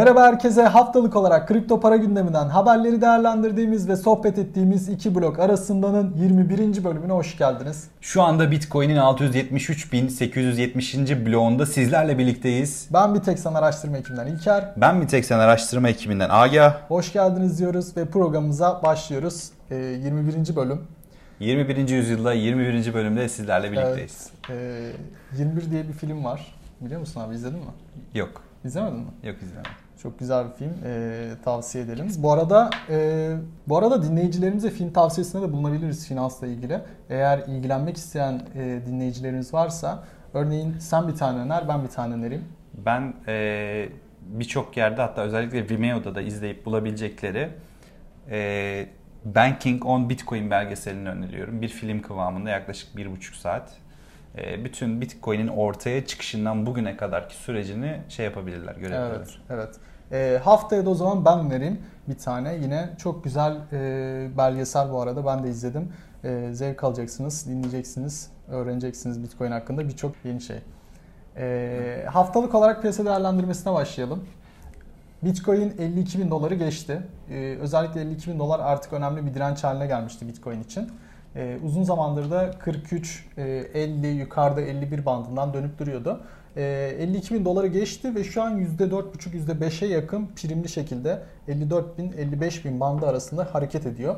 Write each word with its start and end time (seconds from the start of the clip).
Merhaba 0.00 0.22
herkese 0.22 0.62
haftalık 0.62 1.16
olarak 1.16 1.48
kripto 1.48 1.80
para 1.80 1.96
gündeminden 1.96 2.48
haberleri 2.48 3.00
değerlendirdiğimiz 3.00 3.88
ve 3.88 3.96
sohbet 3.96 4.38
ettiğimiz 4.38 4.88
iki 4.88 5.14
blok 5.14 5.38
arasındanın 5.38 6.16
21. 6.16 6.84
bölümüne 6.84 7.12
hoş 7.12 7.38
geldiniz. 7.38 7.88
Şu 8.00 8.22
anda 8.22 8.50
Bitcoin'in 8.50 8.96
673.870. 8.96 11.26
bloğunda 11.26 11.66
sizlerle 11.66 12.18
birlikteyiz. 12.18 12.88
Ben 12.92 13.14
bir 13.14 13.20
tek 13.20 13.38
san 13.38 13.54
araştırma 13.54 13.98
ekibinden 13.98 14.26
İlker. 14.26 14.72
Ben 14.76 15.02
bir 15.02 15.08
tek 15.08 15.24
sen 15.24 15.38
araştırma 15.38 15.88
ekibinden 15.88 16.28
Agah. 16.30 16.76
Hoş 16.88 17.12
geldiniz 17.12 17.58
diyoruz 17.58 17.96
ve 17.96 18.04
programımıza 18.04 18.82
başlıyoruz. 18.82 19.50
Ee, 19.70 19.76
21. 19.76 20.56
bölüm. 20.56 20.82
21. 21.40 21.88
yüzyılda 21.88 22.32
21. 22.32 22.94
bölümde 22.94 23.28
sizlerle 23.28 23.72
birlikteyiz. 23.72 24.30
Evet, 24.50 24.94
ee, 25.36 25.38
21 25.38 25.70
diye 25.70 25.88
bir 25.88 25.92
film 25.92 26.24
var. 26.24 26.54
Biliyor 26.80 27.00
musun 27.00 27.20
abi 27.20 27.34
izledin 27.34 27.58
mi? 27.58 27.64
Yok. 28.14 28.42
İzlemedin 28.64 28.98
mi? 28.98 29.06
Yok 29.22 29.36
izlemedim. 29.42 29.72
Çok 30.02 30.18
güzel 30.18 30.46
bir 30.48 30.52
film. 30.52 30.74
Ee, 30.84 31.28
tavsiye 31.44 31.84
edelim. 31.84 32.08
Bu 32.18 32.32
arada 32.32 32.70
e, 32.88 33.36
bu 33.68 33.78
arada 33.78 34.02
dinleyicilerimize 34.02 34.70
film 34.70 34.92
tavsiyesinde 34.92 35.42
de 35.42 35.52
bulunabiliriz 35.52 36.08
finansla 36.08 36.46
ilgili. 36.46 36.80
Eğer 37.10 37.38
ilgilenmek 37.38 37.96
isteyen 37.96 38.42
e, 38.54 38.80
dinleyicilerimiz 38.86 39.54
varsa 39.54 40.04
örneğin 40.34 40.78
sen 40.78 41.08
bir 41.08 41.14
tane 41.14 41.38
öner, 41.38 41.68
ben 41.68 41.82
bir 41.82 41.88
tane 41.88 42.14
önereyim. 42.14 42.44
Ben 42.74 43.14
e, 43.28 43.88
birçok 44.22 44.76
yerde 44.76 45.02
hatta 45.02 45.22
özellikle 45.22 45.68
Vimeo'da 45.68 46.14
da 46.14 46.22
izleyip 46.22 46.66
bulabilecekleri 46.66 47.48
e, 48.30 48.86
Banking 49.24 49.86
on 49.86 50.10
Bitcoin 50.10 50.50
belgeselini 50.50 51.08
öneriyorum. 51.08 51.62
Bir 51.62 51.68
film 51.68 52.02
kıvamında 52.02 52.50
yaklaşık 52.50 52.96
bir 52.96 53.10
buçuk 53.10 53.34
saat. 53.36 53.72
E, 54.38 54.64
bütün 54.64 55.00
Bitcoin'in 55.00 55.48
ortaya 55.48 56.06
çıkışından 56.06 56.66
bugüne 56.66 56.96
kadarki 56.96 57.34
sürecini 57.34 58.00
şey 58.08 58.24
yapabilirler, 58.24 58.74
görebilirler. 58.74 59.10
Evet, 59.10 59.38
evet. 59.50 59.76
E, 60.12 60.38
haftaya 60.38 60.86
da 60.86 60.90
o 60.90 60.94
zaman 60.94 61.24
ben 61.24 61.38
önereyim 61.38 61.80
bir 62.08 62.18
tane. 62.18 62.54
Yine 62.54 62.90
çok 62.98 63.24
güzel 63.24 63.56
e, 63.72 64.28
belgesel 64.38 64.92
bu 64.92 65.00
arada. 65.00 65.26
Ben 65.26 65.44
de 65.44 65.48
izledim. 65.48 65.92
E, 66.24 66.48
zevk 66.52 66.84
alacaksınız, 66.84 67.46
dinleyeceksiniz, 67.46 68.30
öğreneceksiniz 68.48 69.22
Bitcoin 69.22 69.50
hakkında 69.50 69.88
birçok 69.88 70.12
yeni 70.24 70.40
şey. 70.40 70.58
E, 71.36 72.06
haftalık 72.10 72.54
olarak 72.54 72.80
piyasa 72.80 73.04
değerlendirmesine 73.04 73.72
başlayalım. 73.72 74.24
Bitcoin 75.22 75.74
52 75.78 76.18
bin 76.18 76.30
doları 76.30 76.54
geçti. 76.54 77.02
Ee, 77.30 77.56
özellikle 77.60 78.00
52 78.00 78.30
bin 78.30 78.38
dolar 78.38 78.60
artık 78.60 78.92
önemli 78.92 79.26
bir 79.26 79.34
direnç 79.34 79.64
haline 79.64 79.86
gelmişti 79.86 80.28
Bitcoin 80.28 80.62
için. 80.62 80.88
Ee, 81.36 81.58
uzun 81.64 81.82
zamandır 81.82 82.30
da 82.30 82.50
43, 82.58 83.28
e, 83.36 83.42
50, 83.74 84.06
yukarıda 84.06 84.60
51 84.60 85.06
bandından 85.06 85.54
dönüp 85.54 85.78
duruyordu. 85.78 86.20
Ee, 86.56 86.96
52 86.98 87.34
bin 87.34 87.44
doları 87.44 87.66
geçti 87.66 88.14
ve 88.14 88.24
şu 88.24 88.42
an 88.42 88.58
%4,5, 88.58 89.34
%5'e 89.34 89.88
yakın 89.88 90.26
primli 90.26 90.68
şekilde 90.68 91.22
54 91.48 91.98
bin, 91.98 92.12
55 92.12 92.64
bin 92.64 92.80
bandı 92.80 93.06
arasında 93.06 93.48
hareket 93.52 93.86
ediyor. 93.86 94.16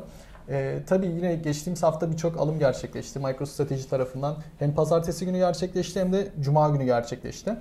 Ee, 0.49 0.79
tabii 0.87 1.07
yine 1.07 1.35
geçtiğimiz 1.35 1.83
hafta 1.83 2.11
birçok 2.11 2.37
alım 2.37 2.59
gerçekleşti. 2.59 3.19
MicroStrateji 3.19 3.89
tarafından 3.89 4.35
hem 4.59 4.73
pazartesi 4.73 5.25
günü 5.25 5.37
gerçekleşti 5.37 5.99
hem 5.99 6.13
de 6.13 6.27
cuma 6.41 6.69
günü 6.69 6.85
gerçekleşti. 6.85 7.55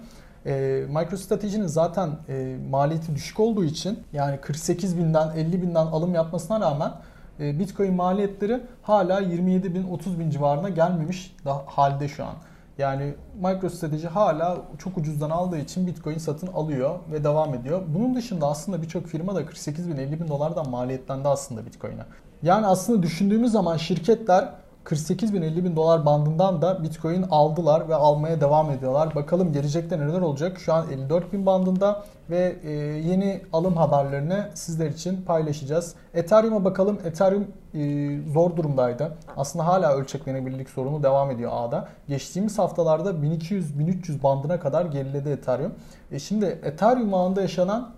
E, 0.46 0.84
MicroStrategy'nin 0.88 1.66
zaten 1.66 2.10
e, 2.28 2.56
maliyeti 2.70 3.14
düşük 3.14 3.40
olduğu 3.40 3.64
için 3.64 3.98
yani 4.12 4.40
48 4.40 4.98
binden 4.98 5.30
50 5.36 5.62
binden 5.62 5.86
alım 5.86 6.14
yapmasına 6.14 6.60
rağmen 6.60 6.92
e, 7.40 7.58
Bitcoin 7.58 7.94
maliyetleri 7.94 8.60
hala 8.82 9.20
27 9.20 9.74
bin 9.74 9.84
30 9.88 10.18
bin 10.18 10.30
civarına 10.30 10.68
gelmemiş 10.68 11.36
da, 11.44 11.62
halde 11.66 12.08
şu 12.08 12.24
an. 12.24 12.34
Yani 12.78 13.14
MicroStrategy 13.40 14.06
hala 14.06 14.58
çok 14.78 14.98
ucuzdan 14.98 15.30
aldığı 15.30 15.58
için 15.58 15.86
Bitcoin 15.86 16.18
satın 16.18 16.46
alıyor 16.46 16.98
ve 17.12 17.24
devam 17.24 17.54
ediyor. 17.54 17.82
Bunun 17.94 18.14
dışında 18.14 18.46
aslında 18.46 18.82
birçok 18.82 19.06
firma 19.06 19.34
da 19.34 19.46
48 19.46 19.88
bin 19.88 19.96
50 19.96 20.20
bin 20.20 20.28
dolardan 20.28 20.70
maliyetlendi 20.70 21.28
aslında 21.28 21.66
Bitcoin'e. 21.66 22.04
Yani 22.42 22.66
aslında 22.66 23.02
düşündüğümüz 23.02 23.52
zaman 23.52 23.76
şirketler 23.76 24.48
48 24.84 25.34
bin 25.34 25.42
50 25.42 25.64
bin 25.64 25.76
dolar 25.76 26.06
bandından 26.06 26.62
da 26.62 26.82
Bitcoin 26.82 27.22
aldılar 27.30 27.88
ve 27.88 27.94
almaya 27.94 28.40
devam 28.40 28.70
ediyorlar. 28.70 29.14
Bakalım 29.14 29.52
gelecekte 29.52 29.98
neler 29.98 30.20
olacak. 30.20 30.58
Şu 30.58 30.72
an 30.72 30.90
54 30.90 31.32
bin 31.32 31.46
bandında 31.46 32.04
ve 32.30 32.56
e, 32.62 32.70
yeni 33.08 33.42
alım 33.52 33.76
haberlerini 33.76 34.38
sizler 34.54 34.90
için 34.90 35.22
paylaşacağız. 35.22 35.94
Ethereum'a 36.14 36.64
bakalım. 36.64 36.98
Ethereum 37.04 37.46
e, 37.74 38.32
zor 38.32 38.56
durumdaydı. 38.56 39.12
Aslında 39.36 39.66
hala 39.66 39.94
ölçeklenebilirlik 39.94 40.70
sorunu 40.70 41.02
devam 41.02 41.30
ediyor 41.30 41.50
ağda. 41.54 41.88
Geçtiğimiz 42.08 42.58
haftalarda 42.58 43.10
1200-1300 43.10 44.22
bandına 44.22 44.60
kadar 44.60 44.84
geriledi 44.84 45.28
Ethereum. 45.28 45.74
E, 46.12 46.18
şimdi 46.18 46.44
Ethereum 46.44 47.14
ağında 47.14 47.42
yaşanan 47.42 47.90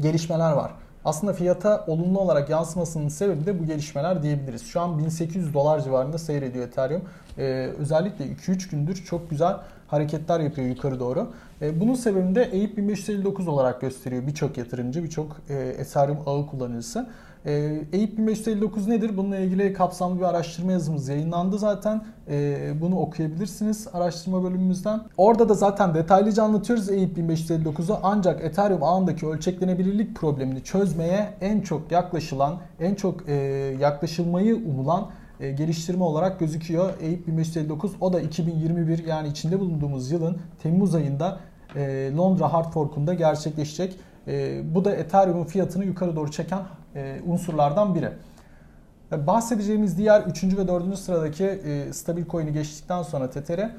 gelişmeler 0.00 0.52
var. 0.52 0.72
Aslında 1.04 1.32
fiyata 1.32 1.84
olumlu 1.86 2.20
olarak 2.20 2.50
yansımasının 2.50 3.08
sebebi 3.08 3.46
de 3.46 3.60
bu 3.60 3.66
gelişmeler 3.66 4.22
diyebiliriz. 4.22 4.66
Şu 4.66 4.80
an 4.80 4.98
1800 4.98 5.54
dolar 5.54 5.80
civarında 5.80 6.18
seyrediyor 6.18 6.66
Ethereum. 6.66 7.02
Ee, 7.38 7.70
özellikle 7.78 8.24
2-3 8.24 8.70
gündür 8.70 9.04
çok 9.04 9.30
güzel 9.30 9.56
hareketler 9.88 10.40
yapıyor 10.40 10.68
yukarı 10.68 11.00
doğru. 11.00 11.32
Ee, 11.62 11.80
bunun 11.80 11.94
sebebini 11.94 12.34
de 12.34 12.42
EIP 12.42 12.76
1559 12.76 13.48
olarak 13.48 13.80
gösteriyor 13.80 14.26
birçok 14.26 14.58
yatırımcı, 14.58 15.04
birçok 15.04 15.36
e, 15.48 15.54
Ethereum 15.54 16.18
ağı 16.26 16.46
kullanıcısı. 16.46 17.06
E, 17.46 17.52
EIP 17.92 18.18
1559 18.18 18.88
nedir? 18.88 19.16
Bununla 19.16 19.36
ilgili 19.36 19.72
kapsamlı 19.72 20.18
bir 20.18 20.24
araştırma 20.24 20.72
yazımız 20.72 21.08
yayınlandı 21.08 21.58
zaten. 21.58 22.04
E, 22.30 22.72
bunu 22.80 22.98
okuyabilirsiniz 22.98 23.88
araştırma 23.92 24.44
bölümümüzden. 24.44 25.00
Orada 25.16 25.48
da 25.48 25.54
zaten 25.54 25.94
detaylıca 25.94 26.42
anlatıyoruz 26.42 26.90
EIP 26.90 27.18
1559'u 27.18 27.98
ancak 28.02 28.44
Ethereum 28.44 28.82
ağındaki 28.82 29.26
ölçeklenebilirlik 29.26 30.16
problemini 30.16 30.64
çözmeye 30.64 31.34
en 31.40 31.60
çok 31.60 31.92
yaklaşılan, 31.92 32.56
en 32.80 32.94
çok 32.94 33.28
e, 33.28 33.34
yaklaşılmayı 33.80 34.56
umulan 34.56 35.06
e, 35.40 35.52
geliştirme 35.52 36.04
olarak 36.04 36.40
gözüküyor. 36.40 36.92
EIP 37.00 37.26
1559 37.26 37.92
o 38.00 38.12
da 38.12 38.20
2021 38.20 39.04
yani 39.06 39.28
içinde 39.28 39.60
bulunduğumuz 39.60 40.10
yılın 40.10 40.36
Temmuz 40.62 40.94
ayında 40.94 41.40
e, 41.76 42.12
Londra 42.16 42.52
Hard 42.52 42.72
Fork'unda 42.72 43.14
gerçekleşecek. 43.14 43.96
E, 44.28 44.62
bu 44.74 44.84
da 44.84 44.96
Ethereum'un 44.96 45.44
fiyatını 45.44 45.84
yukarı 45.84 46.16
doğru 46.16 46.30
çeken 46.30 46.60
e, 46.94 47.20
unsurlardan 47.26 47.94
biri. 47.94 48.10
E, 49.12 49.26
bahsedeceğimiz 49.26 49.98
diğer 49.98 50.20
3. 50.20 50.44
ve 50.44 50.68
4. 50.68 50.98
sıradaki 50.98 51.44
e, 51.44 51.92
stabil 51.92 52.26
coin'i 52.26 52.52
geçtikten 52.52 53.02
sonra 53.02 53.30
Tether'e 53.30 53.70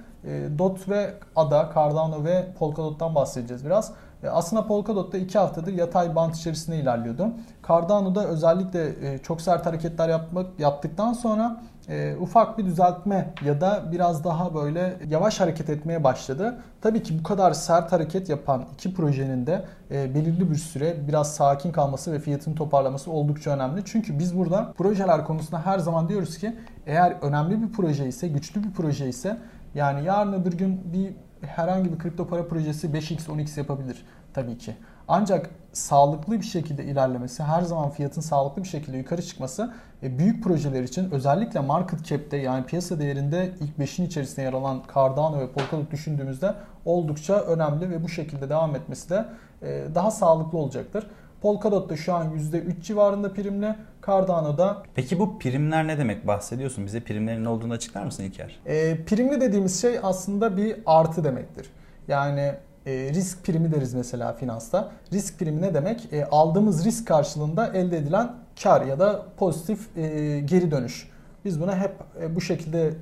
DOT 0.58 0.90
ve 0.90 1.14
ADA, 1.36 1.72
Cardano 1.76 2.24
ve 2.24 2.48
Polkadot'tan 2.60 3.16
bahsedeceğiz 3.16 3.66
biraz. 3.66 3.92
E, 4.24 4.30
aslında 4.30 4.68
Polkadot'ta 4.68 5.18
2 5.18 5.38
haftadır 5.38 5.74
yatay 5.74 6.16
bant 6.16 6.36
içerisinde 6.36 6.78
ilerliyordu. 6.78 7.28
Cardano'da 7.68 8.28
özellikle 8.28 9.18
çok 9.24 9.42
sert 9.42 9.66
hareketler 9.66 10.10
yapmak 10.10 10.60
yaptıktan 10.60 11.14
sonra 11.14 11.62
e, 11.90 12.16
ufak 12.20 12.58
bir 12.58 12.66
düzeltme 12.66 13.34
ya 13.46 13.62
da 13.62 13.84
biraz 13.92 14.24
daha 14.24 14.56
böyle 14.56 14.98
yavaş 15.10 15.40
hareket 15.40 15.70
etmeye 15.70 16.04
başladı. 16.04 16.58
Tabii 16.82 17.04
ki 17.04 17.20
bu 17.20 17.24
kadar 17.24 17.54
sert 17.54 17.92
hareket 17.92 18.30
yapan 18.30 18.66
iki 18.74 18.94
projenin 18.94 19.48
de 19.48 19.66
e, 19.92 20.16
belirli 20.16 20.52
bir 20.52 20.56
süre 20.56 20.96
biraz 21.08 21.36
sakin 21.36 21.72
kalması 21.72 22.14
ve 22.14 22.20
fiyatın 22.20 22.56
toparlaması 22.56 23.12
oldukça 23.12 23.52
önemli. 23.52 23.82
Çünkü 23.86 24.20
biz 24.20 24.38
burada 24.38 24.74
projeler 24.78 25.26
konusunda 25.26 25.66
her 25.66 25.80
zaman 25.80 26.10
diyoruz 26.10 26.38
ki 26.38 26.56
eğer 26.86 27.16
önemli 27.22 27.62
bir 27.62 27.74
proje 27.74 28.08
ise, 28.08 28.28
güçlü 28.28 28.64
bir 28.64 28.72
proje 28.72 29.10
ise 29.10 29.38
yani 29.76 30.06
yarın 30.06 30.34
öbür 30.34 30.54
gün 30.54 30.82
bir 30.94 31.14
herhangi 31.48 31.94
bir 31.94 32.00
kripto 32.00 32.28
para 32.28 32.48
projesi 32.48 32.88
5x 32.88 33.28
10x 33.28 33.60
yapabilir 33.60 34.06
tabii 34.34 34.58
ki. 34.58 34.76
Ancak 35.08 35.50
sağlıklı 35.74 36.40
bir 36.40 36.46
şekilde 36.46 36.84
ilerlemesi, 36.84 37.44
her 37.44 37.62
zaman 37.62 37.90
fiyatın 37.90 38.22
sağlıklı 38.22 38.64
bir 38.64 38.68
şekilde 38.68 38.98
yukarı 38.98 39.22
çıkması 39.22 39.74
e, 40.04 40.20
büyük 40.20 40.44
projeler 40.44 40.84
için 40.84 41.12
özellikle 41.12 41.60
market 41.60 42.06
cap'te 42.06 42.38
yani 42.38 42.66
piyasa 42.66 43.00
değerinde 43.00 43.52
ilk 43.60 43.78
5'in 43.90 44.06
içerisinde 44.06 44.42
yer 44.42 44.54
alan 44.54 44.84
Cardano 44.96 45.40
ve 45.40 45.52
Polkadot 45.52 45.92
düşündüğümüzde 45.92 46.54
oldukça 46.86 47.40
önemli 47.42 47.90
ve 47.90 48.04
bu 48.04 48.10
şekilde 48.10 48.50
devam 48.50 48.76
etmesi 48.76 49.10
de 49.10 49.26
e, 49.62 49.84
daha 49.96 50.12
sağlıklı 50.12 50.58
olacaktır. 50.58 51.08
Polkadot 51.42 51.90
da 51.90 51.96
şu 51.96 52.14
an 52.14 52.38
%3 52.38 52.82
civarında 52.82 53.34
primli. 53.34 53.76
Cardano'da... 54.08 54.84
Peki 54.96 55.20
bu 55.20 55.40
primler 55.40 55.88
ne 55.88 55.98
demek 55.98 56.28
bahsediyorsun? 56.28 56.86
Bize 56.86 57.00
primlerin 57.00 57.44
ne 57.44 57.50
olduğunu 57.50 57.74
açıklar 57.74 58.04
mısın 58.04 58.24
İlker? 58.24 58.60
E, 58.66 59.06
primli 59.06 59.42
dediğimiz 59.42 59.82
şey 59.82 60.00
aslında 60.04 60.58
bir 60.58 60.78
artı 60.86 61.24
demektir. 61.24 61.70
Yani 62.08 62.56
e, 62.86 62.92
risk 63.14 63.44
primi 63.44 63.72
deriz 63.72 63.94
mesela 63.94 64.34
finansta. 64.34 64.92
Risk 65.14 65.40
primi 65.40 65.62
ne 65.62 65.74
demek? 65.74 66.14
E, 66.14 66.26
aldığımız 66.26 66.86
risk 66.86 67.08
karşılığında 67.08 67.68
elde 67.68 67.98
edilen 67.98 68.32
kar 68.64 68.82
ya 68.82 69.00
da 69.00 69.26
pozitif 69.38 69.98
e, 69.98 70.40
geri 70.40 70.72
dönüş. 70.72 71.10
Biz 71.46 71.62
buna 71.62 71.78
hep 71.78 71.96
e, 72.22 72.36
bu 72.36 72.42
şekilde 72.42 72.88
e, 72.88 72.94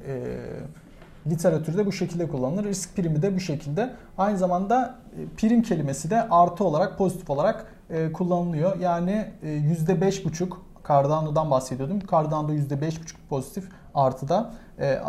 literatürde 1.28 1.86
bu 1.86 1.92
şekilde 1.92 2.28
kullanılır. 2.28 2.64
Risk 2.64 2.96
primi 2.96 3.22
de 3.22 3.36
bu 3.36 3.40
şekilde. 3.40 3.94
Aynı 4.18 4.38
zamanda 4.38 4.96
e, 5.18 5.36
prim 5.38 5.62
kelimesi 5.62 6.10
de 6.10 6.30
artı 6.30 6.64
olarak 6.64 6.98
pozitif 6.98 7.30
olarak 7.30 7.66
e, 7.90 8.12
kullanılıyor. 8.12 8.80
Yani 8.80 9.26
e, 9.44 9.48
%5,5 9.48 10.54
Cardano'dan 10.88 11.52
bahsediyordum. 11.52 12.00
Cardano'da 12.12 12.54
%5,5 12.54 13.16
pozitif 13.30 13.70
artıda. 13.96 14.54
E, 14.80 15.00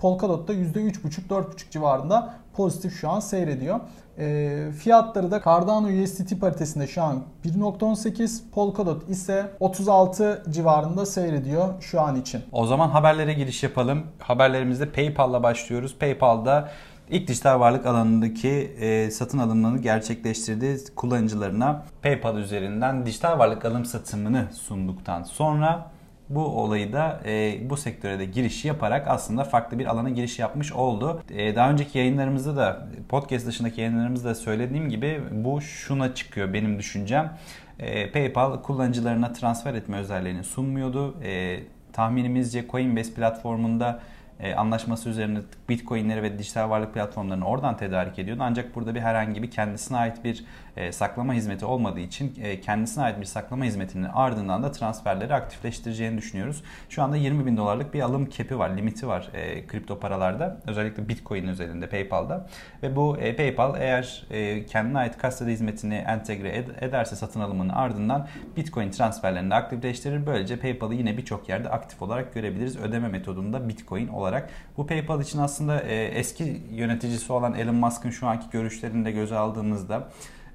Polkadot'ta 0.00 0.54
%3,5-4,5 0.54 1.70
civarında 1.70 2.34
pozitif 2.52 3.00
şu 3.00 3.10
an 3.10 3.20
seyrediyor. 3.20 3.80
E, 4.18 4.70
fiyatları 4.78 5.30
da 5.30 5.42
Cardano 5.44 6.02
USDT 6.02 6.40
paritesinde 6.40 6.86
şu 6.86 7.02
an 7.02 7.22
1.18, 7.44 8.40
Polkadot 8.54 9.08
ise 9.08 9.50
36 9.60 10.42
civarında 10.50 11.06
seyrediyor 11.06 11.82
şu 11.82 12.00
an 12.00 12.16
için. 12.16 12.42
O 12.52 12.66
zaman 12.66 12.88
haberlere 12.88 13.32
giriş 13.32 13.62
yapalım. 13.62 14.06
Haberlerimizde 14.18 14.92
PayPal'la 14.92 15.42
başlıyoruz. 15.42 15.96
PayPal'da 15.98 16.68
ilk 17.10 17.28
dijital 17.28 17.60
varlık 17.60 17.86
alanındaki 17.86 18.48
e, 18.80 19.10
satın 19.10 19.38
alımlarını 19.38 19.78
gerçekleştirdiği 19.78 20.78
kullanıcılarına 20.96 21.84
PayPal 22.02 22.38
üzerinden 22.38 23.06
dijital 23.06 23.38
varlık 23.38 23.64
alım 23.64 23.84
satımını 23.84 24.48
sunduktan 24.52 25.22
sonra 25.22 25.90
bu 26.34 26.44
olayı 26.44 26.92
da 26.92 27.20
e, 27.24 27.58
bu 27.70 27.76
sektöre 27.76 28.18
de 28.18 28.24
giriş 28.24 28.64
yaparak 28.64 29.08
aslında 29.08 29.44
farklı 29.44 29.78
bir 29.78 29.86
alana 29.86 30.10
giriş 30.10 30.38
yapmış 30.38 30.72
oldu. 30.72 31.22
E, 31.30 31.56
daha 31.56 31.70
önceki 31.70 31.98
yayınlarımızda 31.98 32.56
da 32.56 32.88
podcast 33.08 33.46
dışındaki 33.46 33.80
yayınlarımızda 33.80 34.28
da 34.28 34.34
söylediğim 34.34 34.88
gibi 34.88 35.20
bu 35.30 35.60
şuna 35.60 36.14
çıkıyor 36.14 36.52
benim 36.52 36.78
düşüncem. 36.78 37.38
E, 37.78 38.12
PayPal 38.12 38.62
kullanıcılarına 38.62 39.32
transfer 39.32 39.74
etme 39.74 39.96
özelliğini 39.96 40.44
sunmuyordu. 40.44 41.22
E, 41.22 41.60
tahminimizce 41.92 42.66
Coinbase 42.68 43.14
platformunda 43.14 44.00
e, 44.40 44.54
anlaşması 44.54 45.08
üzerine 45.08 45.38
bitcoinleri 45.68 46.22
ve 46.22 46.38
dijital 46.38 46.70
varlık 46.70 46.94
platformlarını 46.94 47.44
oradan 47.44 47.76
tedarik 47.76 48.18
ediyordu. 48.18 48.42
Ancak 48.44 48.74
burada 48.74 48.94
bir 48.94 49.00
herhangi 49.00 49.42
bir 49.42 49.50
kendisine 49.50 49.98
ait 49.98 50.24
bir 50.24 50.44
e, 50.76 50.92
saklama 50.92 51.34
hizmeti 51.34 51.64
olmadığı 51.64 52.00
için 52.00 52.34
e, 52.42 52.60
kendisine 52.60 53.04
ait 53.04 53.20
bir 53.20 53.24
saklama 53.24 53.64
hizmetinin 53.64 54.08
ardından 54.14 54.62
da 54.62 54.72
transferleri 54.72 55.34
aktifleştireceğini 55.34 56.18
düşünüyoruz. 56.18 56.62
Şu 56.88 57.02
anda 57.02 57.16
20 57.16 57.46
bin 57.46 57.56
dolarlık 57.56 57.94
bir 57.94 58.00
alım 58.00 58.26
kepi 58.26 58.58
var, 58.58 58.76
limiti 58.76 59.08
var 59.08 59.30
e, 59.34 59.66
kripto 59.66 60.00
paralarda. 60.00 60.56
Özellikle 60.66 61.08
bitcoin 61.08 61.48
üzerinde 61.48 61.88
PayPal'da. 61.88 62.46
Ve 62.82 62.96
bu 62.96 63.16
PayPal 63.36 63.80
eğer 63.80 64.26
kendine 64.68 64.98
ait 64.98 65.18
kasada 65.18 65.50
hizmetini 65.50 65.94
entegre 65.94 66.48
ed- 66.48 66.84
ederse 66.84 67.16
satın 67.16 67.40
alımının 67.40 67.68
ardından 67.68 68.28
bitcoin 68.56 68.90
transferlerini 68.90 69.50
de 69.50 69.54
aktifleştirir. 69.54 70.26
Böylece 70.26 70.58
PayPal'ı 70.58 70.94
yine 70.94 71.16
birçok 71.16 71.48
yerde 71.48 71.68
aktif 71.68 72.02
olarak 72.02 72.34
görebiliriz. 72.34 72.76
Ödeme 72.76 73.08
metodunda 73.08 73.68
bitcoin 73.68 74.08
olarak. 74.08 74.50
Bu 74.76 74.86
PayPal 74.86 75.20
için 75.20 75.38
aslında 75.38 75.80
eski 75.80 76.62
yöneticisi 76.70 77.32
olan 77.32 77.54
Elon 77.54 77.74
Musk'ın 77.74 78.10
şu 78.10 78.26
anki 78.26 78.46
görüşlerini 78.50 79.04
de 79.04 79.10
göze 79.12 79.36
aldığımızda 79.36 80.08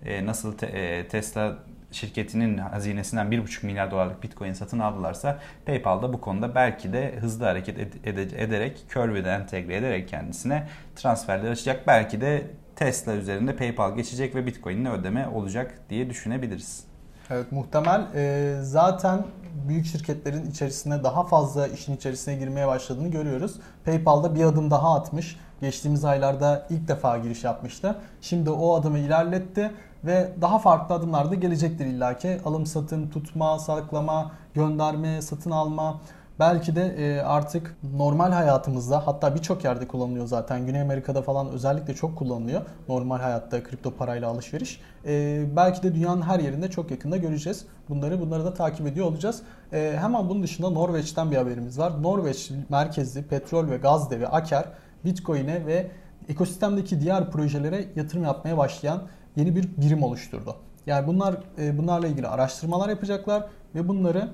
e, 0.05 0.25
nasıl 0.25 0.57
te, 0.57 0.65
e, 0.65 1.07
Tesla 1.07 1.55
şirketinin 1.91 2.57
hazinesinden 2.57 3.31
1,5 3.31 3.65
milyar 3.65 3.91
dolarlık 3.91 4.23
bitcoin 4.23 4.53
satın 4.53 4.79
aldılarsa 4.79 5.39
PayPal 5.65 6.01
da 6.01 6.13
bu 6.13 6.21
konuda 6.21 6.55
belki 6.55 6.93
de 6.93 7.15
hızlı 7.19 7.45
hareket 7.45 7.77
ed- 7.77 8.03
ed- 8.05 8.37
ederek 8.37 8.85
Curve'de 8.89 9.29
entegre 9.29 9.75
ederek 9.75 10.09
kendisine 10.09 10.67
transferler 10.95 11.51
açacak. 11.51 11.87
Belki 11.87 12.21
de 12.21 12.47
Tesla 12.75 13.13
üzerinde 13.13 13.55
PayPal 13.55 13.95
geçecek 13.95 14.35
ve 14.35 14.45
Bitcoin'le 14.45 14.85
ödeme 14.85 15.27
olacak 15.27 15.73
diye 15.89 16.09
düşünebiliriz. 16.09 16.83
Evet 17.29 17.51
muhtemel. 17.51 18.07
E, 18.15 18.55
zaten 18.61 19.25
büyük 19.67 19.85
şirketlerin 19.85 20.51
içerisine 20.51 21.03
daha 21.03 21.23
fazla 21.25 21.67
işin 21.67 21.95
içerisine 21.95 22.35
girmeye 22.35 22.67
başladığını 22.67 23.07
görüyoruz. 23.07 23.55
PayPal'da 23.85 24.35
bir 24.35 24.43
adım 24.43 24.71
daha 24.71 24.95
atmış. 24.95 25.39
Geçtiğimiz 25.61 26.05
aylarda 26.05 26.67
ilk 26.69 26.87
defa 26.87 27.17
giriş 27.17 27.43
yapmıştı. 27.43 27.95
Şimdi 28.21 28.49
o 28.49 28.75
adımı 28.75 28.99
ilerletti 28.99 29.71
ve 30.03 30.29
daha 30.41 30.59
farklı 30.59 30.95
adımlar 30.95 31.31
da 31.31 31.35
gelecektir 31.35 31.85
illaki. 31.85 32.39
Alım 32.45 32.65
satım, 32.65 33.09
tutma, 33.09 33.59
saklama, 33.59 34.31
gönderme, 34.53 35.21
satın 35.21 35.51
alma. 35.51 35.99
Belki 36.39 36.75
de 36.75 36.95
e, 36.97 37.21
artık 37.21 37.77
normal 37.95 38.31
hayatımızda 38.31 39.07
hatta 39.07 39.35
birçok 39.35 39.63
yerde 39.63 39.87
kullanılıyor 39.87 40.27
zaten. 40.27 40.65
Güney 40.65 40.81
Amerika'da 40.81 41.21
falan 41.21 41.49
özellikle 41.49 41.95
çok 41.95 42.17
kullanılıyor. 42.17 42.61
Normal 42.87 43.19
hayatta 43.19 43.63
kripto 43.63 43.91
parayla 43.91 44.29
alışveriş. 44.29 44.81
E, 45.05 45.43
belki 45.55 45.83
de 45.83 45.95
dünyanın 45.95 46.21
her 46.21 46.39
yerinde 46.39 46.69
çok 46.69 46.91
yakında 46.91 47.17
göreceğiz. 47.17 47.65
Bunları 47.89 48.21
bunları 48.21 48.45
da 48.45 48.53
takip 48.53 48.87
ediyor 48.87 49.05
olacağız. 49.05 49.41
E, 49.73 49.97
hemen 50.01 50.29
bunun 50.29 50.43
dışında 50.43 50.69
Norveç'ten 50.69 51.31
bir 51.31 51.37
haberimiz 51.37 51.79
var. 51.79 52.03
Norveç 52.03 52.51
merkezli 52.69 53.23
petrol 53.23 53.69
ve 53.69 53.77
gaz 53.77 54.11
devi 54.11 54.27
Aker 54.27 54.65
Bitcoin'e 55.05 55.65
ve 55.65 55.91
ekosistemdeki 56.29 57.01
diğer 57.01 57.31
projelere 57.31 57.85
yatırım 57.95 58.23
yapmaya 58.23 58.57
başlayan 58.57 59.01
yeni 59.37 59.55
bir 59.55 59.69
birim 59.77 60.03
oluşturdu. 60.03 60.55
Yani 60.85 61.07
bunlar 61.07 61.35
bunlarla 61.57 62.07
ilgili 62.07 62.27
araştırmalar 62.27 62.89
yapacaklar 62.89 63.47
ve 63.75 63.87
bunları 63.87 64.29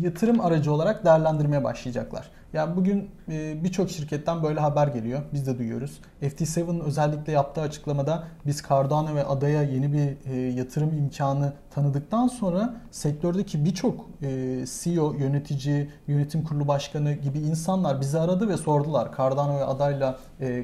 yatırım 0.00 0.40
aracı 0.40 0.72
olarak 0.72 1.04
değerlendirmeye 1.04 1.64
başlayacaklar. 1.64 2.30
Yani 2.52 2.76
bugün 2.76 3.10
e, 3.28 3.64
birçok 3.64 3.90
şirketten 3.90 4.42
böyle 4.42 4.60
haber 4.60 4.86
geliyor. 4.86 5.20
Biz 5.32 5.46
de 5.46 5.58
duyuyoruz. 5.58 6.00
FT7'ın 6.22 6.80
özellikle 6.80 7.32
yaptığı 7.32 7.60
açıklamada 7.60 8.24
biz 8.46 8.62
Cardano 8.68 9.14
ve 9.14 9.24
Ada'ya 9.24 9.62
yeni 9.62 9.92
bir 9.92 10.30
e, 10.32 10.36
yatırım 10.36 10.98
imkanı 10.98 11.52
tanıdıktan 11.70 12.28
sonra 12.28 12.74
sektördeki 12.90 13.64
birçok 13.64 14.06
e, 14.22 14.64
CEO, 14.66 15.12
yönetici, 15.12 15.90
yönetim 16.06 16.44
kurulu 16.44 16.68
başkanı 16.68 17.12
gibi 17.12 17.38
insanlar 17.38 18.00
bizi 18.00 18.18
aradı 18.18 18.48
ve 18.48 18.56
sordular 18.56 19.16
Cardano 19.16 19.58
ve 19.58 19.64
Ada'yla, 19.64 20.18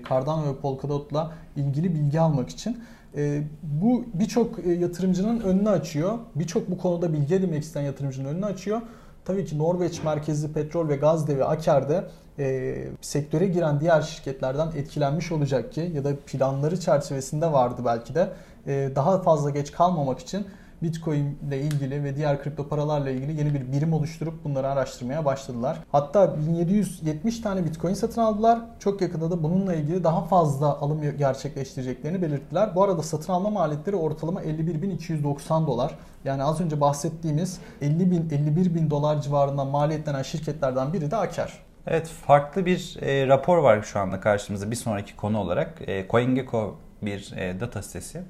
Cardano 0.08 0.46
ve 0.46 0.56
Polkadot'la 0.56 1.32
ilgili 1.56 1.94
bilgi 1.94 2.20
almak 2.20 2.48
için. 2.48 2.78
E, 3.16 3.42
bu 3.62 4.04
birçok 4.14 4.66
yatırımcının 4.66 5.40
önünü 5.40 5.68
açıyor. 5.68 6.18
Birçok 6.34 6.70
bu 6.70 6.78
konuda 6.78 7.12
bilgi 7.12 7.34
edinmek 7.34 7.62
isteyen 7.62 7.84
yatırımcının 7.84 8.28
önünü 8.28 8.44
açıyor. 8.44 8.80
Tabii 9.24 9.44
ki 9.44 9.58
Norveç 9.58 10.02
merkezli 10.02 10.52
petrol 10.52 10.88
ve 10.88 10.96
gaz 10.96 11.28
devi 11.28 11.44
Aker'de 11.44 12.04
e, 12.38 12.76
sektöre 13.00 13.46
giren 13.46 13.80
diğer 13.80 14.02
şirketlerden 14.02 14.68
etkilenmiş 14.76 15.32
olacak 15.32 15.72
ki 15.72 15.92
ya 15.94 16.04
da 16.04 16.16
planları 16.26 16.80
çerçevesinde 16.80 17.52
vardı 17.52 17.82
belki 17.84 18.14
de 18.14 18.28
e, 18.66 18.90
daha 18.94 19.22
fazla 19.22 19.50
geç 19.50 19.72
kalmamak 19.72 20.18
için 20.18 20.46
Bitcoin 20.82 21.38
ile 21.48 21.60
ilgili 21.60 22.04
ve 22.04 22.16
diğer 22.16 22.42
kripto 22.42 22.68
paralarla 22.68 23.10
ilgili 23.10 23.38
yeni 23.38 23.54
bir 23.54 23.72
birim 23.72 23.92
oluşturup 23.92 24.44
bunları 24.44 24.68
araştırmaya 24.68 25.24
başladılar. 25.24 25.78
Hatta 25.92 26.36
1770 26.36 27.40
tane 27.40 27.64
Bitcoin 27.64 27.94
satın 27.94 28.20
aldılar. 28.20 28.58
Çok 28.78 29.00
yakında 29.00 29.30
da 29.30 29.42
bununla 29.42 29.74
ilgili 29.74 30.04
daha 30.04 30.24
fazla 30.24 30.80
alım 30.80 31.18
gerçekleştireceklerini 31.18 32.22
belirttiler. 32.22 32.74
Bu 32.74 32.82
arada 32.82 33.02
satın 33.02 33.32
alma 33.32 33.50
maliyetleri 33.50 33.96
ortalama 33.96 34.42
51.290 34.42 35.66
dolar. 35.66 35.94
Yani 36.24 36.42
az 36.42 36.60
önce 36.60 36.80
bahsettiğimiz 36.80 37.60
50 37.80 38.10
bin 38.10 38.30
51 38.30 38.74
bin 38.74 38.90
dolar 38.90 39.22
civarında 39.22 39.64
maliyetlenen 39.64 40.22
şirketlerden 40.22 40.92
biri 40.92 41.10
de 41.10 41.16
Aker. 41.16 41.52
Evet 41.86 42.06
farklı 42.06 42.66
bir 42.66 42.98
e, 43.02 43.26
rapor 43.26 43.58
var 43.58 43.82
şu 43.82 43.98
anda 44.00 44.20
karşımızda 44.20 44.70
bir 44.70 44.76
sonraki 44.76 45.16
konu 45.16 45.38
olarak. 45.38 45.88
E, 45.88 46.06
CoinGecko 46.10 46.76
bir 47.02 47.32
e, 47.36 47.60
data 47.60 47.82
sitesi 47.82 48.22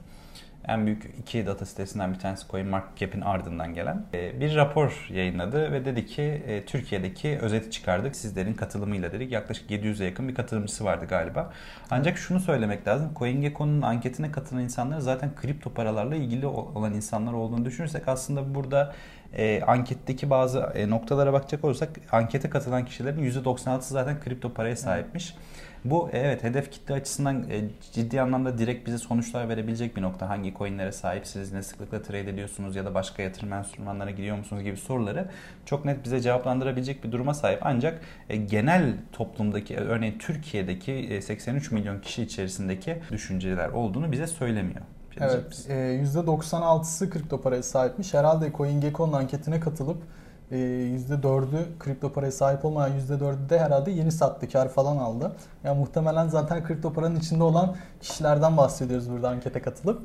en 0.68 0.86
büyük 0.86 1.04
iki 1.18 1.46
data 1.46 1.66
sitesinden 1.66 2.14
bir 2.14 2.18
tanesi 2.18 2.48
CoinMarketCap'in 2.48 3.20
ardından 3.20 3.74
gelen 3.74 4.04
e, 4.14 4.40
bir 4.40 4.54
rapor 4.54 5.08
yayınladı 5.10 5.72
ve 5.72 5.84
dedi 5.84 6.06
ki 6.06 6.22
e, 6.22 6.64
Türkiye'deki 6.64 7.38
özeti 7.38 7.70
çıkardık 7.70 8.16
sizlerin 8.16 8.54
katılımıyla 8.54 9.12
dedik. 9.12 9.32
Yaklaşık 9.32 9.70
700'e 9.70 10.06
yakın 10.06 10.28
bir 10.28 10.34
katılımcısı 10.34 10.84
vardı 10.84 11.06
galiba. 11.08 11.52
Ancak 11.90 12.18
şunu 12.18 12.40
söylemek 12.40 12.86
lazım. 12.88 13.10
CoinGecko'nun 13.18 13.82
anketine 13.82 14.32
katılan 14.32 14.62
insanlar 14.62 14.98
zaten 14.98 15.34
kripto 15.34 15.74
paralarla 15.74 16.16
ilgili 16.16 16.46
olan 16.46 16.94
insanlar 16.94 17.32
olduğunu 17.32 17.64
düşünürsek 17.64 18.08
aslında 18.08 18.54
burada 18.54 18.94
e, 19.32 19.62
anketteki 19.62 20.30
bazı 20.30 20.60
e, 20.60 20.90
noktalara 20.90 21.32
bakacak 21.32 21.64
olursak 21.64 21.88
ankete 22.12 22.50
katılan 22.50 22.84
kişilerin 22.84 23.30
%96'sı 23.30 23.94
zaten 23.94 24.20
kripto 24.20 24.54
paraya 24.54 24.76
sahipmiş. 24.76 25.34
Evet. 25.34 25.69
Bu 25.84 26.08
evet 26.12 26.44
hedef 26.44 26.70
kitle 26.70 26.94
açısından 26.94 27.50
e, 27.50 27.64
ciddi 27.92 28.20
anlamda 28.20 28.58
direkt 28.58 28.86
bize 28.86 28.98
sonuçlar 28.98 29.48
verebilecek 29.48 29.96
bir 29.96 30.02
nokta. 30.02 30.28
Hangi 30.28 30.54
coinlere 30.54 30.92
sahipsiniz, 30.92 31.52
ne 31.52 31.62
sıklıkla 31.62 32.02
trade 32.02 32.30
ediyorsunuz 32.30 32.76
ya 32.76 32.84
da 32.84 32.94
başka 32.94 33.22
yatırım 33.22 33.52
enstrümanlarına 33.52 34.10
giriyor 34.10 34.38
musunuz 34.38 34.62
gibi 34.62 34.76
soruları 34.76 35.28
çok 35.66 35.84
net 35.84 36.04
bize 36.04 36.20
cevaplandırabilecek 36.20 37.04
bir 37.04 37.12
duruma 37.12 37.34
sahip. 37.34 37.58
Ancak 37.62 38.00
e, 38.28 38.36
genel 38.36 38.94
toplumdaki 39.12 39.76
örneğin 39.76 40.18
Türkiye'deki 40.18 41.20
83 41.22 41.72
e, 41.72 41.74
milyon 41.74 42.00
kişi 42.00 42.22
içerisindeki 42.22 42.98
düşünceler 43.10 43.68
olduğunu 43.68 44.12
bize 44.12 44.26
söylemiyor. 44.26 44.80
Evet, 45.20 45.66
%96'sı 45.68 47.10
kripto 47.10 47.40
paraya 47.40 47.62
sahipmiş. 47.62 48.14
Herhalde 48.14 48.52
CoinGecko'nun 48.56 49.12
anketine 49.12 49.60
katılıp 49.60 50.02
%4'ü 50.52 51.56
ee, 51.56 51.78
kripto 51.78 52.12
paraya 52.12 52.32
sahip 52.32 52.64
olmayan 52.64 52.98
%4'ü 52.98 53.48
de 53.50 53.58
herhalde 53.58 53.90
yeni 53.90 54.12
sattı 54.12 54.48
kar 54.48 54.68
falan 54.68 54.96
aldı. 54.96 55.32
Yani 55.64 55.78
muhtemelen 55.78 56.28
zaten 56.28 56.64
kripto 56.64 56.92
paranın 56.92 57.16
içinde 57.16 57.44
olan 57.44 57.76
kişilerden 58.00 58.56
bahsediyoruz 58.56 59.10
burada 59.10 59.28
ankete 59.28 59.62
katılıp. 59.62 60.02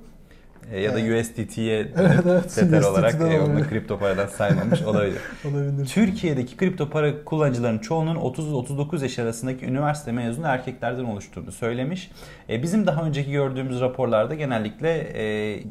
E, 0.71 0.81
ya 0.81 0.93
da 0.93 0.99
Evet. 0.99 1.25
USDT'ye 1.25 1.75
Evet, 1.97 2.19
evet. 2.25 2.55
Tether 2.55 2.81
olarak 2.81 3.21
e, 3.21 3.41
onu 3.41 3.69
kripto 3.69 3.99
paradan 3.99 4.27
saymamış 4.27 4.81
olabilir. 4.85 5.19
Olabilir. 5.45 5.85
Türkiye'deki 5.85 6.57
kripto 6.57 6.89
para 6.89 7.23
kullanıcılarının 7.23 7.79
çoğunun 7.79 8.15
30-39 8.15 9.03
yaş 9.03 9.19
arasındaki 9.19 9.65
üniversite 9.65 10.11
mezunu 10.11 10.47
erkeklerden 10.47 11.03
oluştuğunu 11.03 11.51
söylemiş. 11.51 12.11
E, 12.49 12.63
bizim 12.63 12.87
daha 12.87 13.03
önceki 13.03 13.31
gördüğümüz 13.31 13.81
raporlarda 13.81 14.35
genellikle 14.35 14.97
e, 14.97 15.23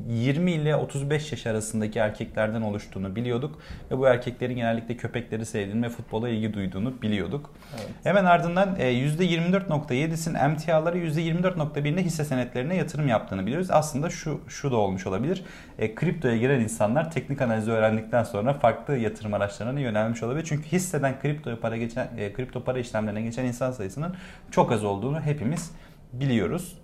20 0.09 0.53
ile 0.53 0.77
35 0.77 1.33
yaş 1.33 1.47
arasındaki 1.47 1.99
erkeklerden 1.99 2.63
oluştuğunu 2.63 3.17
biliyorduk. 3.17 3.59
Ve 3.91 3.99
bu 3.99 4.07
erkeklerin 4.07 4.57
genellikle 4.57 4.97
köpekleri 4.97 5.47
sevdiğini 5.47 5.83
ve 5.83 5.89
futbola 5.89 6.29
ilgi 6.29 6.55
duyduğunu 6.55 7.03
biliyorduk. 7.03 7.51
Evet. 7.75 7.89
Hemen 8.05 8.25
ardından 8.25 8.77
e, 8.79 8.93
%24.7'sin 8.93 10.35
emtiaları 10.35 10.99
%24.1'inde 10.99 12.03
hisse 12.03 12.25
senetlerine 12.25 12.77
yatırım 12.77 13.09
yaptığını 13.09 13.47
biliyoruz. 13.47 13.69
Aslında 13.71 14.11
şu 14.11 14.41
şu 14.49 14.71
da 14.71 14.77
olmuş 14.85 15.07
olabilir. 15.07 15.45
E, 15.79 15.95
kriptoya 15.95 16.37
giren 16.37 16.61
insanlar 16.61 17.11
teknik 17.11 17.43
analizi 17.43 17.71
öğrendikten 17.71 18.25
sonra 18.25 18.55
farklı 18.55 18.97
yatırım 18.97 19.35
araçlarına 19.35 19.81
yönelmiş 19.81 20.23
olabilir. 20.23 20.45
Çünkü 20.49 20.65
hisseden 20.65 21.21
kriptoya 21.21 21.61
para 21.61 21.77
geçen 21.77 22.09
e, 22.17 22.33
kripto 22.33 22.65
para 22.65 22.79
işlemlerine 22.79 23.23
geçen 23.23 23.45
insan 23.45 23.73
sayısının 23.73 24.15
çok 24.51 24.73
az 24.73 24.85
olduğunu 24.85 25.21
hepimiz 25.21 25.71
biliyoruz. 26.13 26.79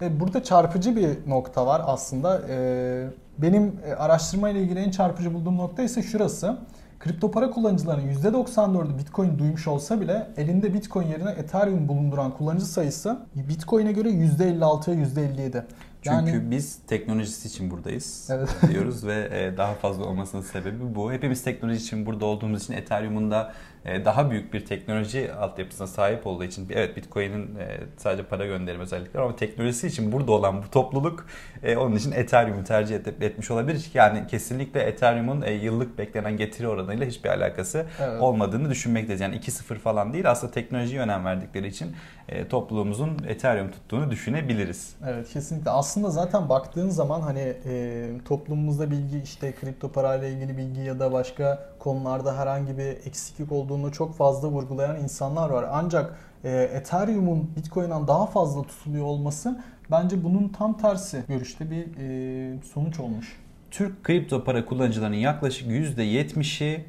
Ve 0.00 0.20
burada 0.20 0.42
çarpıcı 0.42 0.96
bir 0.96 1.30
nokta 1.30 1.66
var 1.66 1.82
aslında. 1.86 2.40
Ee, 2.48 3.06
benim 3.38 3.80
e, 3.86 3.94
araştırma 3.94 4.50
ile 4.50 4.62
ilgili 4.62 4.78
en 4.78 4.90
çarpıcı 4.90 5.34
bulduğum 5.34 5.58
nokta 5.58 5.82
ise 5.82 6.02
şurası. 6.02 6.56
Kripto 6.98 7.30
para 7.30 7.50
kullanıcılarının 7.50 8.12
%94'ü 8.12 8.98
Bitcoin 8.98 9.38
duymuş 9.38 9.66
olsa 9.68 10.00
bile 10.00 10.28
elinde 10.36 10.74
Bitcoin 10.74 11.06
yerine 11.06 11.30
Ethereum 11.30 11.88
bulunduran 11.88 12.30
kullanıcı 12.30 12.66
sayısı 12.66 13.18
Bitcoin'e 13.34 13.92
göre 13.92 14.08
%56'ya 14.08 14.96
%57. 14.96 15.62
Çünkü 16.02 16.50
biz 16.50 16.78
teknolojisi 16.86 17.48
için 17.48 17.70
buradayız 17.70 18.28
Evet. 18.32 18.48
diyoruz 18.68 19.06
ve 19.06 19.28
e, 19.32 19.56
daha 19.56 19.74
fazla 19.74 20.04
olmasının 20.04 20.42
sebebi 20.42 20.94
bu. 20.94 21.12
Hepimiz 21.12 21.42
teknoloji 21.44 21.80
için 21.80 22.06
burada 22.06 22.24
olduğumuz 22.26 22.62
için 22.62 22.72
Ethereum'un 22.74 23.30
da 23.30 23.52
daha 23.84 24.30
büyük 24.30 24.52
bir 24.54 24.66
teknoloji 24.66 25.32
altyapısına 25.32 25.86
sahip 25.86 26.26
olduğu 26.26 26.44
için 26.44 26.68
evet 26.74 26.96
Bitcoin'in 26.96 27.56
e, 27.58 27.78
sadece 27.96 28.22
para 28.22 28.46
gönderim 28.46 28.80
özellikleri 28.80 29.22
ama 29.24 29.36
teknolojisi 29.36 29.86
için 29.86 30.12
burada 30.12 30.32
olan 30.32 30.62
bu 30.62 30.70
topluluk 30.70 31.26
e, 31.62 31.76
onun 31.76 31.96
için 31.96 32.12
Ethereum'u 32.12 32.64
tercih 32.64 32.96
et- 32.96 33.22
etmiş 33.22 33.50
olabilir. 33.50 33.90
Yani 33.94 34.26
kesinlikle 34.26 34.80
Ethereum'un 34.80 35.42
e, 35.42 35.52
yıllık 35.52 35.98
beklenen 35.98 36.36
getiri 36.36 36.68
oranıyla 36.68 37.06
hiçbir 37.06 37.28
alakası 37.28 37.86
Evet. 38.00 38.22
olmadığını 38.22 38.70
düşünmekteyiz. 38.70 39.20
Yani 39.20 39.36
2-0 39.36 39.74
falan 39.78 40.12
değil 40.12 40.30
aslında 40.30 40.52
teknolojiye 40.52 41.00
önem 41.00 41.24
verdikleri 41.24 41.66
için 41.66 41.96
e, 42.28 42.48
topluluğumuzun 42.48 43.16
Ethereum 43.28 43.70
tuttuğunu 43.70 44.10
düşünebiliriz. 44.10 44.94
Evet 45.08 45.28
kesinlikle. 45.32 45.70
Aslında 45.70 46.10
zaten 46.10 46.48
baktığın 46.48 46.88
zaman 46.88 47.20
hani 47.20 47.54
e, 47.66 48.04
toplumumuzda 48.28 48.90
bilgi 48.90 49.18
işte 49.24 49.52
kripto 49.60 49.92
parayla 49.92 50.28
ilgili 50.28 50.56
bilgi 50.56 50.80
ya 50.80 51.00
da 51.00 51.12
başka 51.12 51.71
konularda 51.82 52.38
herhangi 52.38 52.78
bir 52.78 52.84
eksiklik 52.84 53.52
olduğunu 53.52 53.92
çok 53.92 54.14
fazla 54.14 54.48
vurgulayan 54.48 55.00
insanlar 55.00 55.50
var. 55.50 55.66
Ancak 55.72 56.18
e, 56.44 56.50
Ethereum'un 56.50 57.50
Bitcoin'den 57.56 58.06
daha 58.06 58.26
fazla 58.26 58.62
tutuluyor 58.62 59.04
olması 59.04 59.60
bence 59.90 60.24
bunun 60.24 60.48
tam 60.48 60.78
tersi 60.78 61.22
görüşte 61.28 61.70
bir 61.70 61.86
e, 61.98 62.62
sonuç 62.62 63.00
olmuş. 63.00 63.38
Türk 63.70 64.04
kripto 64.04 64.44
para 64.44 64.64
kullanıcılarının 64.64 65.16
yaklaşık 65.16 65.68
%70'i 65.68 66.84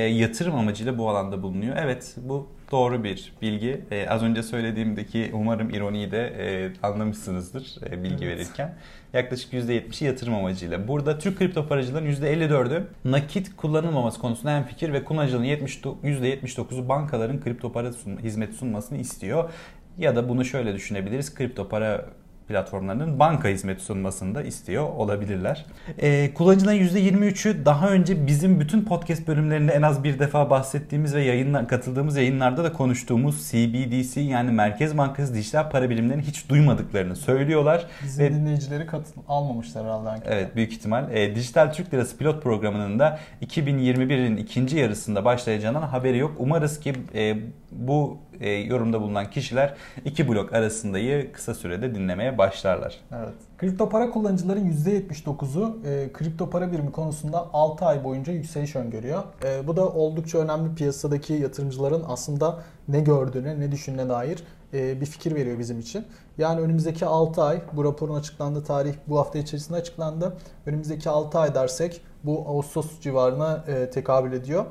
e, 0.00 0.06
yatırım 0.08 0.54
amacıyla 0.54 0.98
bu 0.98 1.10
alanda 1.10 1.42
bulunuyor. 1.42 1.76
Evet 1.78 2.16
bu 2.16 2.48
doğru 2.70 3.04
bir 3.04 3.32
bilgi. 3.42 3.80
E, 3.90 4.08
az 4.08 4.22
önce 4.22 4.42
söylediğimdeki 4.42 5.30
umarım 5.32 5.70
ironiyi 5.70 6.10
de 6.10 6.26
e, 6.26 6.72
anlamışsınızdır 6.86 7.76
e, 7.90 8.02
bilgi 8.02 8.24
Evet. 8.24 8.38
verirken. 8.38 8.74
Yaklaşık 9.12 9.52
%70'i 9.52 10.06
yatırım 10.06 10.34
amacıyla. 10.34 10.88
Burada 10.88 11.18
Türk 11.18 11.38
kripto 11.38 11.68
paracıların 11.68 12.06
%54'ü 12.06 12.82
nakit 13.04 13.56
kullanılmaması 13.56 14.20
konusunda 14.20 14.56
hemfikir 14.56 14.92
ve 14.92 15.04
kullanıcıların 15.04 15.44
70 15.44 15.76
%79'u 15.76 16.88
bankaların 16.88 17.40
kripto 17.40 17.72
para 17.72 17.92
sun, 17.92 18.16
hizmet 18.16 18.54
sunmasını 18.54 18.98
istiyor. 18.98 19.50
Ya 19.98 20.16
da 20.16 20.28
bunu 20.28 20.44
şöyle 20.44 20.74
düşünebiliriz. 20.74 21.34
Kripto 21.34 21.68
para 21.68 22.06
platformlarının 22.50 23.18
banka 23.18 23.48
hizmeti 23.48 23.84
sunmasını 23.84 24.34
da 24.34 24.42
istiyor 24.42 24.84
olabilirler. 24.88 25.66
Ee, 25.98 26.34
kullanıcıların 26.34 26.76
%23'ü 26.78 27.64
daha 27.64 27.88
önce 27.90 28.26
bizim 28.26 28.60
bütün 28.60 28.84
podcast 28.84 29.28
bölümlerinde 29.28 29.72
en 29.72 29.82
az 29.82 30.04
bir 30.04 30.18
defa 30.18 30.50
bahsettiğimiz 30.50 31.14
ve 31.14 31.22
yayınla, 31.22 31.66
katıldığımız 31.66 32.16
yayınlarda 32.16 32.64
da 32.64 32.72
konuştuğumuz 32.72 33.50
CBDC 33.50 34.20
yani 34.20 34.50
Merkez 34.50 34.98
Bankası 34.98 35.34
dijital 35.34 35.70
para 35.70 35.90
birimlerini 35.90 36.22
hiç 36.22 36.48
duymadıklarını 36.48 37.16
söylüyorlar. 37.16 37.86
Bizim 38.04 38.24
Ve- 38.24 38.32
dinleyicileri 38.34 38.86
katıl 38.86 39.20
almamışlar 39.28 39.84
herhalde. 39.84 40.10
Evet 40.26 40.56
büyük 40.56 40.72
ihtimal. 40.72 41.10
E, 41.12 41.34
Dijital 41.34 41.72
Türk 41.72 41.94
Lirası 41.94 42.16
pilot 42.16 42.42
programının 42.42 42.98
da 42.98 43.18
2021'in 43.42 44.36
ikinci 44.36 44.78
yarısında 44.78 45.24
başlayacağından 45.24 45.82
haberi 45.82 46.18
yok. 46.18 46.32
Umarız 46.38 46.80
ki 46.80 46.92
e, 47.14 47.36
bu 47.72 48.18
e, 48.40 48.50
yorumda 48.50 49.00
bulunan 49.00 49.30
kişiler 49.30 49.74
iki 50.04 50.28
blok 50.28 50.52
arasındayı 50.52 51.32
kısa 51.32 51.54
sürede 51.54 51.94
dinlemeye 51.94 52.38
başlarlar. 52.38 53.00
Evet. 53.16 53.34
Kripto 53.58 53.88
para 53.88 54.10
kullanıcıların 54.10 54.70
%79'u 54.70 55.78
e, 55.86 56.12
kripto 56.12 56.50
para 56.50 56.72
birimi 56.72 56.92
konusunda 56.92 57.48
6 57.52 57.84
ay 57.84 58.04
boyunca 58.04 58.32
yükseliş 58.32 58.76
öngörüyor. 58.76 59.22
E, 59.44 59.66
bu 59.66 59.76
da 59.76 59.88
oldukça 59.88 60.38
önemli 60.38 60.74
piyasadaki 60.74 61.32
yatırımcıların 61.32 62.04
aslında 62.08 62.58
ne 62.88 63.00
gördüğüne, 63.00 63.60
ne 63.60 63.72
düşündüğüne 63.72 64.08
dair 64.08 64.44
e, 64.74 65.00
bir 65.00 65.06
fikir 65.06 65.34
veriyor 65.34 65.58
bizim 65.58 65.78
için. 65.78 66.04
Yani 66.38 66.60
önümüzdeki 66.60 67.06
6 67.06 67.42
ay, 67.42 67.62
bu 67.72 67.84
raporun 67.84 68.14
açıklandığı 68.14 68.64
tarih 68.64 68.94
bu 69.08 69.18
hafta 69.18 69.38
içerisinde 69.38 69.78
açıklandı. 69.78 70.36
Önümüzdeki 70.66 71.10
6 71.10 71.38
ay 71.38 71.54
dersek 71.54 72.00
bu 72.24 72.44
Ağustos 72.48 73.00
civarına 73.00 73.64
e, 73.68 73.90
tekabül 73.90 74.32
ediyor. 74.32 74.64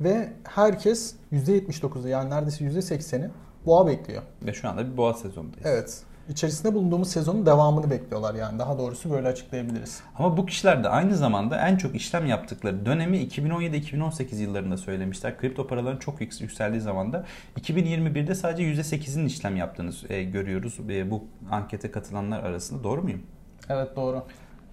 Ve 0.00 0.32
herkes 0.44 1.14
%79'u 1.32 2.08
yani 2.08 2.30
neredeyse 2.30 2.64
%80'i 2.64 3.30
boğa 3.66 3.86
bekliyor. 3.86 4.22
Ve 4.42 4.52
şu 4.52 4.68
anda 4.68 4.92
bir 4.92 4.96
boğa 4.96 5.14
sezonundayız. 5.14 5.66
Evet. 5.66 6.02
İçerisinde 6.28 6.74
bulunduğumuz 6.74 7.08
sezonun 7.08 7.46
devamını 7.46 7.90
bekliyorlar 7.90 8.34
yani. 8.34 8.58
Daha 8.58 8.78
doğrusu 8.78 9.10
böyle 9.10 9.28
açıklayabiliriz. 9.28 10.00
Ama 10.18 10.36
bu 10.36 10.46
kişiler 10.46 10.84
de 10.84 10.88
aynı 10.88 11.16
zamanda 11.16 11.68
en 11.68 11.76
çok 11.76 11.94
işlem 11.94 12.26
yaptıkları 12.26 12.86
dönemi 12.86 13.16
2017-2018 13.18 14.34
yıllarında 14.36 14.76
söylemişler. 14.76 15.38
Kripto 15.38 15.66
paraların 15.66 15.98
çok 15.98 16.20
yük- 16.20 16.40
yükseldiği 16.40 16.80
zamanda 16.80 17.24
2021'de 17.60 18.34
sadece 18.34 18.62
%8'in 18.82 19.26
işlem 19.26 19.56
yaptığını 19.56 19.90
e, 20.08 20.22
görüyoruz 20.22 20.78
bu 21.10 21.24
ankete 21.50 21.90
katılanlar 21.90 22.42
arasında. 22.42 22.84
Doğru 22.84 23.02
muyum? 23.02 23.22
Evet 23.68 23.96
doğru. 23.96 24.22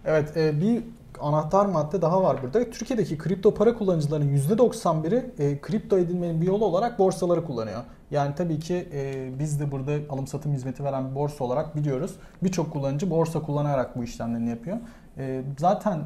Evet 0.06 0.38
e, 0.38 0.62
bir 0.62 0.84
anahtar 1.20 1.66
madde 1.66 2.02
daha 2.02 2.24
var 2.24 2.38
burada. 2.44 2.70
Türkiye'deki 2.70 3.18
kripto 3.18 3.54
para 3.54 3.78
kullanıcılarının 3.78 4.38
%91'i 4.38 5.44
e, 5.44 5.62
kripto 5.62 5.98
edinmenin 5.98 6.42
bir 6.42 6.48
yolu 6.48 6.66
olarak 6.66 7.00
borsaları 7.00 7.46
kullanıyor. 7.46 7.82
Yani 8.12 8.36
tabii 8.36 8.60
ki 8.60 8.90
e, 8.94 9.30
biz 9.40 9.60
de 9.60 9.72
burada 9.72 9.92
alım 10.10 10.28
satım 10.28 10.54
hizmeti 10.54 10.84
veren 10.84 11.10
bir 11.10 11.16
borsa 11.16 11.44
olarak 11.44 11.76
biliyoruz. 11.76 12.16
Birçok 12.44 12.74
kullanıcı 12.74 13.10
borsa 13.10 13.42
kullanarak 13.42 13.98
bu 13.98 14.04
işlemlerini 14.04 14.50
yapıyor. 14.50 14.78
E, 15.18 15.44
zaten 15.60 16.00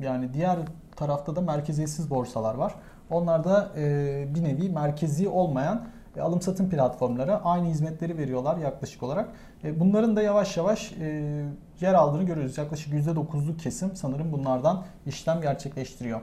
yani 0.00 0.34
diğer 0.34 0.58
tarafta 0.96 1.36
da 1.36 1.40
merkeziyetsiz 1.40 2.10
borsalar 2.10 2.54
var. 2.54 2.74
Onlar 3.10 3.44
da 3.44 3.72
e, 3.76 4.26
bir 4.34 4.44
nevi 4.44 4.68
merkezi 4.68 5.28
olmayan 5.28 5.86
alım 6.20 6.42
satım 6.42 6.70
platformları 6.70 7.44
aynı 7.44 7.66
hizmetleri 7.68 8.18
veriyorlar 8.18 8.56
yaklaşık 8.56 9.02
olarak. 9.02 9.28
E, 9.64 9.80
Bunların 9.80 10.16
da 10.16 10.22
yavaş 10.22 10.56
yavaş 10.56 10.92
e, 10.92 11.44
yer 11.80 11.94
aldığını 11.94 12.22
görüyoruz. 12.22 12.58
Yaklaşık 12.58 12.94
%9'luk 12.94 13.56
kesim 13.56 13.96
sanırım 13.96 14.32
bunlardan 14.32 14.84
işlem 15.06 15.40
gerçekleştiriyor. 15.40 16.20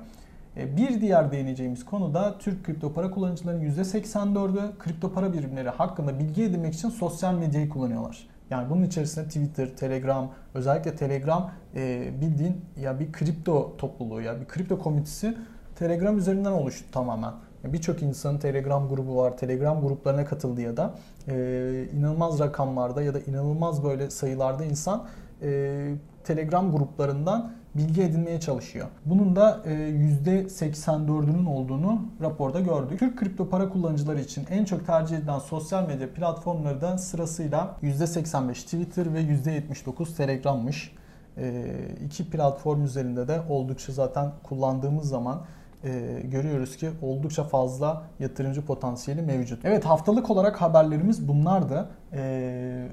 E, 0.57 0.77
Bir 0.77 1.01
diğer 1.01 1.31
değineceğimiz 1.31 1.85
konu 1.85 2.13
da 2.13 2.37
Türk 2.37 2.65
kripto 2.65 2.93
para 2.93 3.11
kullanıcılarının 3.11 3.61
%84'ü 3.61 4.77
kripto 4.79 5.13
para 5.13 5.33
birimleri 5.33 5.69
hakkında 5.69 6.19
bilgi 6.19 6.43
edinmek 6.43 6.73
için 6.73 6.89
sosyal 6.89 7.33
medyayı 7.33 7.69
kullanıyorlar. 7.69 8.27
Yani 8.49 8.69
bunun 8.69 8.83
içerisinde 8.83 9.25
Twitter, 9.25 9.67
Telegram, 9.77 10.31
özellikle 10.53 10.95
Telegram 10.95 11.51
bildiğin 12.21 12.61
ya 12.81 12.99
bir 12.99 13.11
kripto 13.11 13.77
topluluğu 13.77 14.21
ya 14.21 14.41
bir 14.41 14.45
kripto 14.45 14.79
komitesi 14.79 15.37
Telegram 15.75 16.17
üzerinden 16.17 16.51
oluştu 16.51 16.85
tamamen. 16.91 17.33
Birçok 17.63 18.01
insanın 18.01 18.37
Telegram 18.37 18.89
grubu 18.89 19.17
var. 19.17 19.37
Telegram 19.37 19.81
gruplarına 19.81 20.25
katıldı 20.25 20.61
ya 20.61 20.77
da 20.77 20.93
e, 21.27 21.85
inanılmaz 21.93 22.39
rakamlarda 22.39 23.01
ya 23.01 23.13
da 23.13 23.19
inanılmaz 23.19 23.83
böyle 23.83 24.09
sayılarda 24.09 24.65
insan 24.65 25.03
e, 25.41 25.95
Telegram 26.23 26.71
gruplarından 26.71 27.51
bilgi 27.75 28.01
edinmeye 28.01 28.39
çalışıyor. 28.39 28.87
Bunun 29.05 29.35
da 29.35 29.61
e, 29.65 29.71
%84'ünün 29.71 31.45
olduğunu 31.45 32.01
raporda 32.21 32.59
gördük. 32.59 32.99
Türk 32.99 33.19
kripto 33.19 33.49
para 33.49 33.69
kullanıcıları 33.69 34.19
için 34.19 34.45
en 34.49 34.65
çok 34.65 34.85
tercih 34.85 35.17
edilen 35.17 35.39
sosyal 35.39 35.87
medya 35.87 36.13
platformları 36.13 36.81
da 36.81 36.97
sırasıyla 36.97 37.77
%85 37.83 38.53
Twitter 38.53 39.13
ve 39.13 39.21
%79 39.21 40.15
Telegram'mış. 40.17 40.95
E, 41.37 41.65
iki 42.05 42.29
platform 42.29 42.83
üzerinde 42.83 43.27
de 43.27 43.41
oldukça 43.49 43.93
zaten 43.93 44.31
kullandığımız 44.43 45.09
zaman 45.09 45.41
e, 45.83 46.21
görüyoruz 46.23 46.77
ki 46.77 46.89
oldukça 47.01 47.43
fazla 47.43 48.03
yatırımcı 48.19 48.65
potansiyeli 48.65 49.21
mevcut. 49.21 49.65
Evet 49.65 49.85
haftalık 49.85 50.29
olarak 50.29 50.61
haberlerimiz 50.61 51.27
bunlardı. 51.27 51.89
E, 52.13 52.19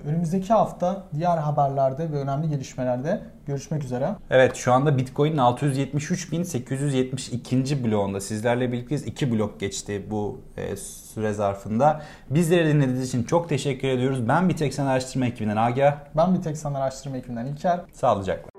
önümüzdeki 0.07 0.53
hafta 0.53 1.05
diğer 1.15 1.39
haberlerde 1.39 2.13
ve 2.13 2.17
önemli 2.17 2.49
gelişmelerde 2.49 3.21
görüşmek 3.47 3.85
üzere. 3.85 4.11
Evet 4.31 4.57
şu 4.57 4.73
anda 4.73 4.99
Bitcoin'in 4.99 5.37
673.872. 5.37 7.85
bloğunda 7.85 8.21
sizlerle 8.21 8.73
birlikteyiz. 8.73 9.07
2 9.07 9.33
blok 9.33 9.61
geçti 9.61 10.07
bu 10.11 10.41
e, 10.57 10.77
süre 10.77 11.33
zarfında. 11.33 12.03
Bizleri 12.31 12.75
dinlediğiniz 12.75 13.09
için 13.09 13.25
çok 13.25 13.49
teşekkür 13.49 13.89
ediyoruz. 13.89 14.29
Ben 14.29 14.49
bir 14.49 14.57
tek 14.57 14.81
araştırma 14.81 15.27
ekibinden 15.27 15.57
Agah. 15.57 15.97
Ben 16.17 16.35
bir 16.35 16.43
tek 16.43 16.67
araştırma 16.67 17.17
ekibinden 17.17 17.47
İlker. 17.47 17.81
Sağlıcakla. 17.93 18.50